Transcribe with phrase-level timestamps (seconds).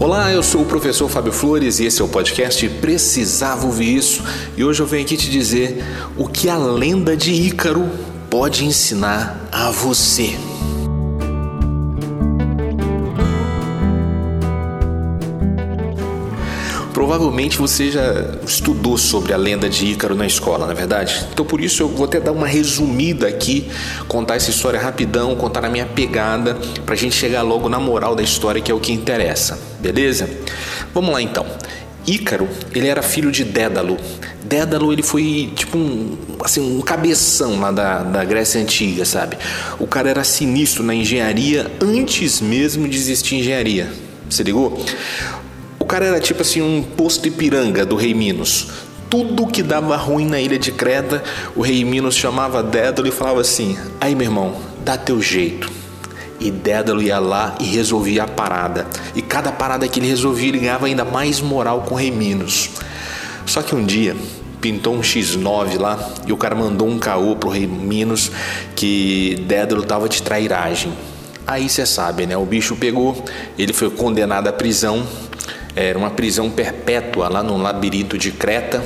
[0.00, 4.24] Olá, eu sou o professor Fábio Flores e esse é o podcast Precisava Ouvir Isso.
[4.56, 5.84] E hoje eu venho aqui te dizer
[6.16, 7.86] o que a lenda de Ícaro
[8.30, 10.38] pode ensinar a você.
[17.10, 21.26] Provavelmente você já estudou sobre a lenda de Ícaro na escola, na é verdade?
[21.32, 23.68] Então por isso eu vou até dar uma resumida aqui,
[24.06, 26.54] contar essa história rapidão, contar na minha pegada,
[26.86, 30.30] para a gente chegar logo na moral da história que é o que interessa, beleza?
[30.94, 31.44] Vamos lá então.
[32.06, 33.96] Ícaro, ele era filho de Dédalo.
[34.44, 39.36] Dédalo, ele foi tipo um, assim, um cabeção lá da, da Grécia Antiga, sabe?
[39.80, 43.90] O cara era sinistro na engenharia antes mesmo de existir engenharia.
[44.28, 44.80] Se ligou?
[45.90, 48.68] Cara era tipo assim um posto Ipiranga do rei Minos.
[49.10, 51.20] Tudo que dava ruim na ilha de Creta,
[51.56, 54.54] o rei Minos chamava Dédalo e falava assim: Aí meu irmão,
[54.84, 55.68] dá teu jeito.
[56.38, 58.86] E Dédalo ia lá e resolvia a parada.
[59.16, 62.70] E cada parada que ele resolvia, ele ganhava ainda mais moral com o rei Minos.
[63.44, 64.16] Só que um dia,
[64.60, 68.30] pintou um X9 lá e o cara mandou um caô pro rei Minos
[68.76, 70.92] que Dédalo tava de trairagem.
[71.44, 72.36] Aí você sabe, né?
[72.36, 73.24] O bicho pegou,
[73.58, 75.04] ele foi condenado à prisão
[75.74, 78.82] era uma prisão perpétua lá no labirinto de Creta.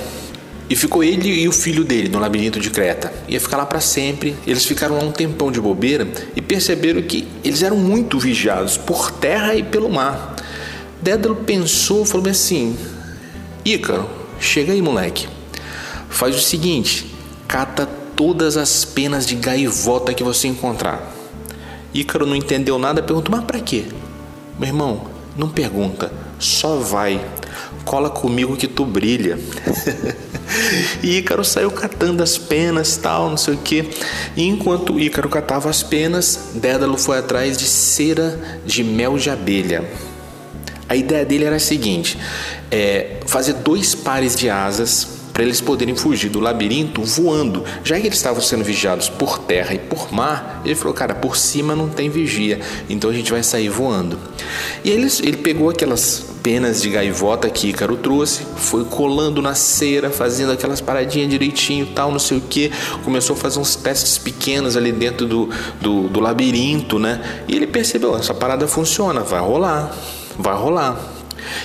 [0.69, 3.13] E ficou ele e o filho dele no labirinto de Creta.
[3.29, 4.35] Ia ficar lá para sempre.
[4.47, 9.11] Eles ficaram lá um tempão de bobeira e perceberam que eles eram muito vigiados por
[9.11, 10.37] terra e pelo mar.
[11.03, 12.77] Dédalo pensou, falou assim:
[13.65, 14.09] Ícaro,
[14.41, 15.29] chega aí, moleque.
[16.09, 17.15] Faz o seguinte:
[17.47, 21.13] cata todas as penas de gaivota que você encontrar.
[21.93, 23.85] Ícaro não entendeu nada, perguntou: Mas para quê?
[24.59, 25.05] Meu irmão,
[25.37, 27.25] não pergunta só vai.
[27.85, 29.39] Cola comigo que tu brilha.
[31.03, 33.89] e Ícaro saiu catando as penas, tal, não sei o que.
[34.37, 39.85] Enquanto Ícaro catava as penas, Dédalo foi atrás de cera de mel de abelha.
[40.89, 42.19] A ideia dele era a seguinte:
[42.71, 47.65] é, fazer dois pares de asas para eles poderem fugir do labirinto voando.
[47.83, 51.37] Já que eles estavam sendo vigiados por terra e por mar, ele falou: Cara, por
[51.37, 54.17] cima não tem vigia, então a gente vai sair voando.
[54.85, 60.09] E ele, ele pegou aquelas penas de gaivota que Ícaro trouxe, foi colando na cera,
[60.09, 62.71] fazendo aquelas paradinhas direitinho, tal, não sei o que.
[63.03, 67.43] Começou a fazer uns testes pequenos ali dentro do, do, do labirinto, né?
[67.49, 69.93] E ele percebeu: essa parada funciona, vai rolar,
[70.39, 71.13] vai rolar.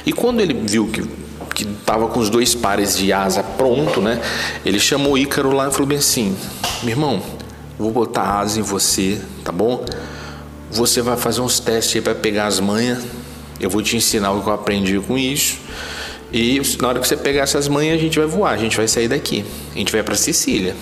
[0.08, 1.29] E quando ele viu que
[1.60, 4.22] que estava com os dois pares de asa pronto, né?
[4.66, 6.36] Ele chamou Ícaro lá e falou bem assim:
[6.84, 7.22] "Meu irmão,
[7.78, 9.84] vou botar asa em você, tá bom?
[10.72, 13.04] Você vai fazer uns testes aí para pegar as manhas.
[13.60, 15.58] Eu vou te ensinar o que eu aprendi com isso.
[16.32, 18.88] E na hora que você pegar essas manhas, a gente vai voar, a gente vai
[18.88, 19.44] sair daqui.
[19.76, 20.76] A gente vai para Sicília."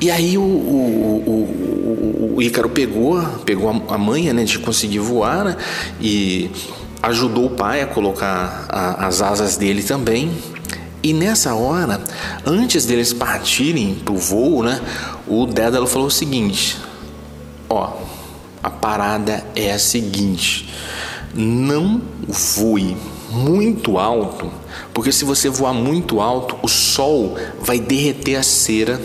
[0.00, 5.44] E aí o, o, o, o, Ícaro pegou, pegou a manha né, de conseguir voar
[5.44, 5.56] né,
[6.00, 6.50] e
[7.02, 10.32] ajudou o pai a colocar a, as asas dele também.
[11.02, 12.00] E nessa hora,
[12.44, 14.80] antes deles partirem para o voo, né,
[15.26, 16.76] o Dédalo falou o seguinte:
[17.68, 17.92] Ó,
[18.62, 20.68] a parada é a seguinte,
[21.34, 22.96] não voe
[23.30, 24.50] muito alto,
[24.92, 29.00] porque se você voar muito alto, o sol vai derreter a cera,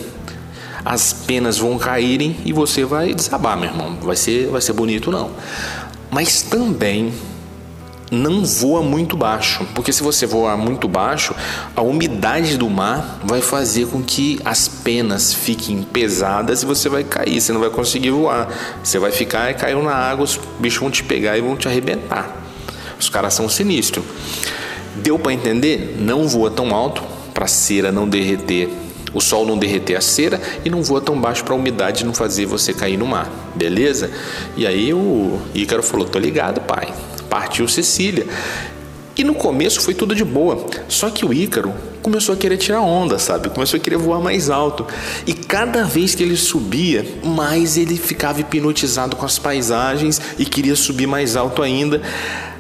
[0.83, 3.97] as penas vão caírem e você vai desabar, meu irmão.
[4.01, 5.31] Vai ser, vai ser bonito não.
[6.12, 7.13] Mas também
[8.15, 11.35] não voa muito baixo, porque se você voar muito baixo,
[11.75, 17.03] a umidade do mar vai fazer com que as penas fiquem pesadas e você vai
[17.03, 18.47] cair, você não vai conseguir voar.
[18.83, 22.43] Você vai ficar caiu na água, os bichos vão te pegar e vão te arrebentar.
[22.99, 24.03] Os caras são sinistros.
[24.95, 25.97] Deu para entender?
[25.99, 27.03] Não voa tão alto
[27.33, 28.69] para a cera não derreter,
[29.13, 32.13] o sol não derreter a cera e não voa tão baixo para a umidade não
[32.13, 34.09] fazer você cair no mar, beleza?
[34.55, 36.93] E aí o Ícaro falou: "Tô ligado, pai"
[37.35, 38.25] partiu Sicília.
[39.18, 42.79] E no começo foi tudo de boa, só que o Ícaro começou a querer tirar
[42.79, 43.50] onda, sabe?
[43.50, 44.88] Começou a querer voar mais alto.
[45.28, 50.77] E cada vez que ele subia, mais ele ficava hipnotizado com as paisagens e queria
[50.77, 52.01] subir mais alto ainda.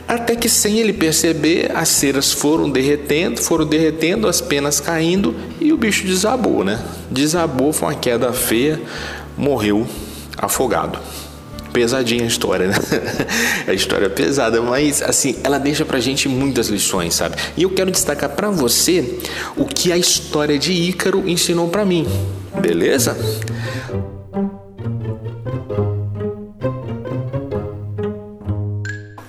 [0.05, 5.71] Até que sem ele perceber, as ceras foram derretendo, foram derretendo, as penas caindo e
[5.71, 6.83] o bicho desabou, né?
[7.09, 8.81] Desabou, foi uma queda feia,
[9.37, 9.87] morreu
[10.37, 10.99] afogado
[11.75, 12.75] pesadinha a história, né?
[13.67, 17.35] a história é pesada, mas assim, ela deixa pra gente muitas lições, sabe?
[17.57, 19.19] E eu quero destacar para você
[19.57, 22.07] o que a história de Ícaro ensinou para mim.
[22.61, 23.17] Beleza?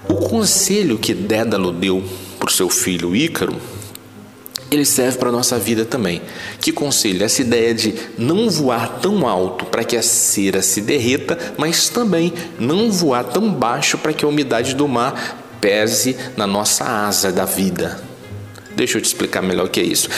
[0.08, 2.04] O conselho que Dédalo deu
[2.38, 3.56] pro seu filho Ícaro
[4.70, 6.22] ele serve para a nossa vida também.
[6.60, 7.24] Que conselho?
[7.24, 12.32] Essa ideia de não voar tão alto para que a cera se derreta, mas também
[12.58, 17.44] não voar tão baixo para que a umidade do mar pese na nossa asa da
[17.44, 18.00] vida.
[18.74, 20.08] Deixa eu te explicar melhor o que é isso.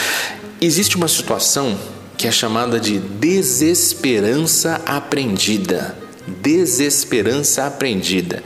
[0.61, 1.79] Existe uma situação
[2.17, 5.97] que é chamada de desesperança aprendida.
[6.41, 8.43] Desesperança aprendida.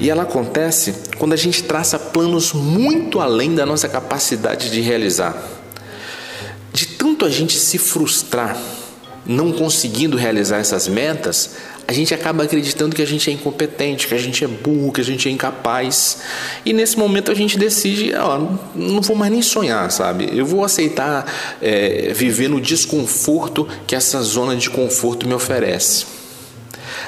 [0.00, 5.36] E ela acontece quando a gente traça planos muito além da nossa capacidade de realizar.
[6.72, 8.56] De tanto a gente se frustrar
[9.28, 11.50] não conseguindo realizar essas metas,
[11.86, 15.00] a gente acaba acreditando que a gente é incompetente, que a gente é burro, que
[15.00, 16.18] a gente é incapaz.
[16.64, 18.38] E nesse momento a gente decide, ó,
[18.74, 20.30] não vou mais nem sonhar, sabe?
[20.32, 21.26] Eu vou aceitar
[21.60, 26.17] é, viver no desconforto que essa zona de conforto me oferece.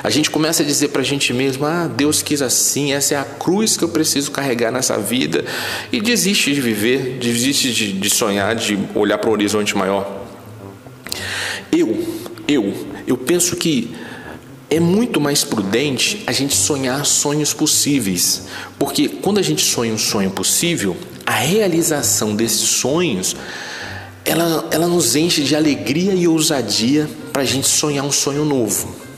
[0.03, 3.19] A gente começa a dizer para a gente mesmo: ah, Deus quis assim, essa é
[3.19, 5.45] a cruz que eu preciso carregar nessa vida,
[5.93, 10.27] e desiste de viver, desiste de, de sonhar, de olhar para o horizonte maior.
[11.71, 12.05] Eu,
[12.49, 12.75] eu,
[13.07, 13.95] eu penso que
[14.71, 18.47] é muito mais prudente a gente sonhar sonhos possíveis,
[18.79, 20.97] porque quando a gente sonha um sonho possível,
[21.27, 23.37] a realização desses sonhos
[24.25, 29.10] ela, ela nos enche de alegria e ousadia para a gente sonhar um sonho novo.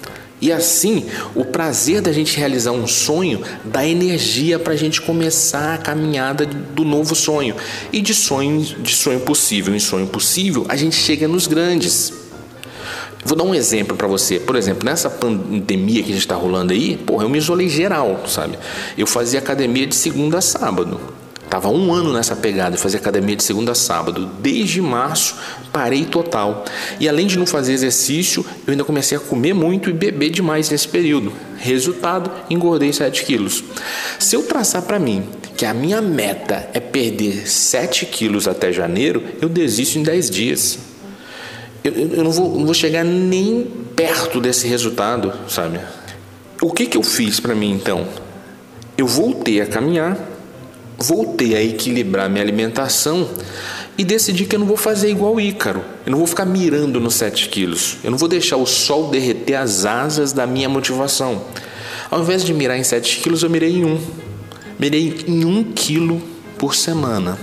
[0.43, 1.07] E assim,
[1.37, 6.45] o prazer da gente realizar um sonho dá energia para a gente começar a caminhada
[6.45, 7.55] do novo sonho.
[7.93, 12.13] E de sonho, de sonho possível em sonho possível, a gente chega nos grandes.
[13.25, 14.41] Vou dar um exemplo para você.
[14.41, 18.25] Por exemplo, nessa pandemia que a gente está rolando aí, porra, eu me isolei geral,
[18.27, 18.59] sabe?
[18.99, 21.01] Eu fazia academia de segunda a sábado.
[21.53, 24.25] Tava um ano nessa pegada, fazia academia de segunda a sábado.
[24.41, 25.37] Desde março,
[25.71, 26.65] parei total.
[26.99, 30.71] E além de não fazer exercício, eu ainda comecei a comer muito e beber demais
[30.71, 31.31] nesse período.
[31.59, 33.63] Resultado, engordei 7 quilos.
[34.19, 39.23] Se eu traçar para mim que a minha meta é perder 7 quilos até janeiro,
[39.39, 40.79] eu desisto em 10 dias
[41.85, 43.65] eu, eu não, vou, não vou chegar nem
[43.95, 45.81] perto desse resultado, sabe?
[46.63, 48.07] O que, que eu fiz para mim então?
[48.97, 50.17] Eu voltei a caminhar,
[51.03, 53.29] voltei a equilibrar minha alimentação
[53.97, 55.85] e decidi que eu não vou fazer igual o Ícaro.
[56.07, 57.99] Eu não vou ficar mirando nos 7 quilos.
[58.03, 61.45] Eu não vou deixar o sol derreter as asas da minha motivação.
[62.11, 64.01] Ao invés de mirar em 7 quilos, eu mirei em 1.
[64.79, 66.23] Mirei em 1 quilo
[66.59, 67.39] por semana.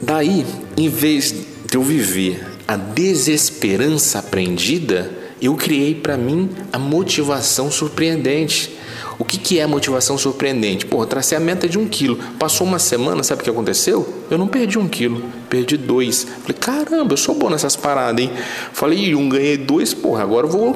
[0.00, 1.32] Daí, em vez
[1.68, 5.10] de eu viver a desesperança aprendida,
[5.42, 8.76] eu criei para mim a motivação surpreendente.
[9.20, 10.86] O que, que é motivação surpreendente?
[10.86, 12.16] Pô, tracei a meta de um quilo.
[12.38, 14.24] Passou uma semana, sabe o que aconteceu?
[14.30, 16.26] Eu não perdi um quilo, perdi dois.
[16.40, 18.32] Falei, caramba, eu sou bom nessas paradas, hein?
[18.72, 20.74] Falei, um, ganhei dois, porra, agora eu vou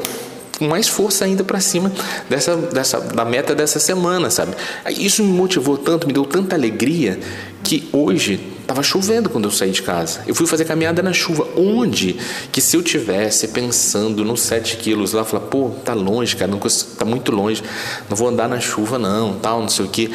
[0.59, 1.91] com mais força ainda para cima
[2.29, 4.55] dessa, dessa, da meta dessa semana, sabe?
[4.91, 7.19] Isso me motivou tanto, me deu tanta alegria
[7.63, 10.21] que hoje Tava chovendo quando eu saí de casa.
[10.27, 11.47] Eu fui fazer caminhada na chuva.
[11.55, 12.17] Onde
[12.51, 16.59] que se eu tivesse pensando nos 7 quilos lá, falar, pô, tá longe, cara, não,
[16.59, 17.63] tá muito longe,
[18.09, 20.11] não vou andar na chuva, não, tal, não sei o que.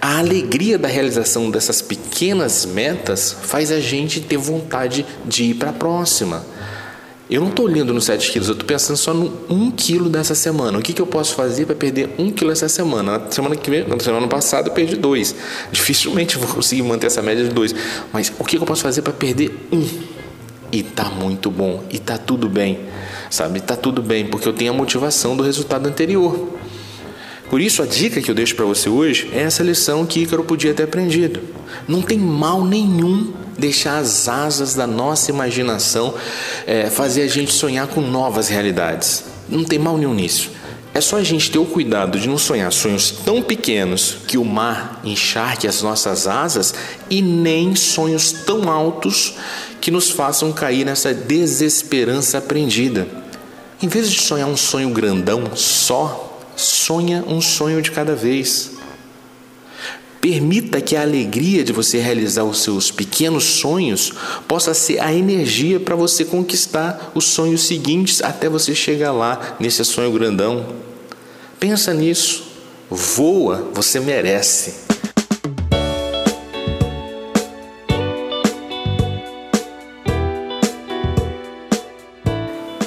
[0.00, 5.70] A alegria da realização dessas pequenas metas faz a gente ter vontade de ir para
[5.70, 6.44] a próxima.
[7.28, 10.34] Eu não estou olhando nos 7 quilos, eu estou pensando só no 1 quilo dessa
[10.34, 10.78] semana.
[10.78, 13.18] O que, que eu posso fazer para perder 1 quilo essa semana?
[13.18, 15.34] Na semana que vem, na semana passada eu perdi 2.
[15.72, 17.74] Dificilmente vou conseguir manter essa média de 2.
[18.12, 19.88] Mas o que, que eu posso fazer para perder 1?
[20.70, 22.80] E tá muito bom, e tá tudo bem,
[23.30, 23.60] sabe?
[23.60, 26.58] Tá tudo bem, porque eu tenho a motivação do resultado anterior.
[27.48, 30.44] Por isso, a dica que eu deixo para você hoje é essa lição que Ícaro
[30.44, 31.40] podia ter aprendido.
[31.86, 36.14] Não tem mal nenhum deixar as asas da nossa imaginação
[36.66, 39.24] é, fazer a gente sonhar com novas realidades.
[39.48, 40.50] Não tem mal nenhum nisso.
[40.94, 44.44] É só a gente ter o cuidado de não sonhar sonhos tão pequenos que o
[44.44, 46.72] mar encharque as nossas asas
[47.10, 49.34] e nem sonhos tão altos
[49.80, 53.08] que nos façam cair nessa desesperança aprendida.
[53.82, 58.73] Em vez de sonhar um sonho grandão só, sonha um sonho de cada vez.
[60.24, 64.10] Permita que a alegria de você realizar os seus pequenos sonhos
[64.48, 69.84] possa ser a energia para você conquistar os sonhos seguintes até você chegar lá nesse
[69.84, 70.64] sonho grandão.
[71.60, 72.42] Pensa nisso.
[72.88, 74.76] Voa, você merece.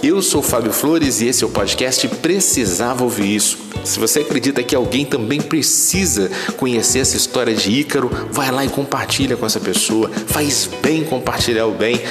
[0.02, 3.67] Eu sou Fábio Flores e esse é o podcast Precisava Ouvir Isso.
[3.88, 8.70] Se você acredita que alguém também precisa conhecer essa história de Ícaro, vai lá e
[8.70, 10.10] compartilha com essa pessoa.
[10.28, 12.02] Faz bem compartilhar o bem.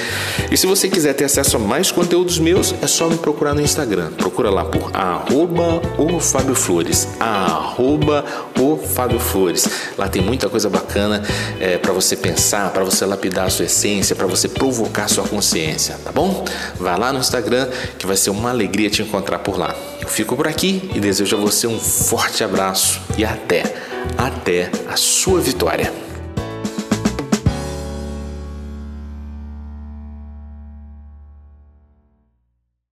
[0.51, 3.61] E se você quiser ter acesso a mais conteúdos meus, é só me procurar no
[3.61, 4.11] Instagram.
[4.13, 7.07] Procura lá por arroba o Fábio Flores.
[7.19, 8.25] Arroba
[8.59, 9.69] o Fábio Flores.
[9.97, 11.23] Lá tem muita coisa bacana
[11.59, 15.27] é, para você pensar, para você lapidar a sua essência, para você provocar a sua
[15.27, 16.43] consciência, tá bom?
[16.79, 17.69] Vai lá no Instagram
[17.99, 19.75] que vai ser uma alegria te encontrar por lá.
[20.01, 23.63] Eu fico por aqui e desejo a você um forte abraço e até.
[24.17, 26.06] até a sua vitória.